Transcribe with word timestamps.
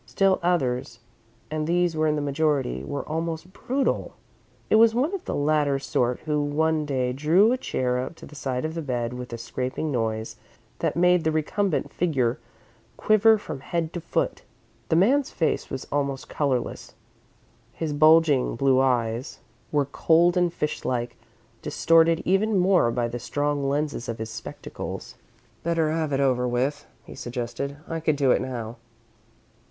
Still 0.07 0.39
others, 0.41 0.97
and 1.51 1.67
these 1.67 1.95
were 1.95 2.07
in 2.07 2.15
the 2.15 2.23
majority, 2.23 2.83
were 2.83 3.07
almost 3.07 3.53
brutal. 3.53 4.15
It 4.67 4.77
was 4.77 4.95
one 4.95 5.13
of 5.13 5.25
the 5.25 5.35
latter 5.35 5.77
sort 5.77 6.21
who 6.21 6.41
one 6.41 6.87
day 6.87 7.13
drew 7.13 7.51
a 7.51 7.57
chair 7.59 7.99
up 7.99 8.15
to 8.15 8.25
the 8.25 8.33
side 8.33 8.65
of 8.65 8.73
the 8.73 8.81
bed 8.81 9.13
with 9.13 9.31
a 9.31 9.37
scraping 9.37 9.91
noise 9.91 10.37
that 10.79 10.95
made 10.95 11.23
the 11.23 11.31
recumbent 11.31 11.93
figure 11.93 12.39
quiver 12.97 13.37
from 13.37 13.59
head 13.59 13.93
to 13.93 14.01
foot. 14.01 14.41
The 14.89 14.95
man's 14.95 15.29
face 15.29 15.69
was 15.69 15.85
almost 15.91 16.27
colourless, 16.27 16.95
his 17.71 17.93
bulging 17.93 18.55
blue 18.55 18.79
eyes 18.79 19.37
were 19.71 19.85
cold 19.85 20.35
and 20.35 20.51
fish 20.51 20.83
like, 20.83 21.15
distorted 21.61 22.23
even 22.25 22.57
more 22.57 22.89
by 22.89 23.07
the 23.07 23.19
strong 23.19 23.69
lenses 23.69 24.09
of 24.09 24.17
his 24.17 24.31
spectacles. 24.31 25.13
"Better 25.61 25.91
have 25.91 26.11
it 26.11 26.19
over 26.19 26.47
with," 26.47 26.87
he 27.03 27.13
suggested. 27.13 27.77
"I 27.87 27.99
can 27.99 28.15
do 28.15 28.31
it 28.31 28.41
now." 28.41 28.77